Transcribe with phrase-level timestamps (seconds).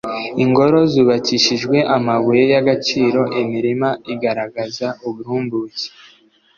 [0.43, 5.87] ingoro zubakishijwe amabuye y'agaciro, imirima igaragaza uburumbuke,